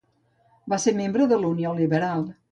[0.73, 2.25] Va ser membre de la Unió Liberal.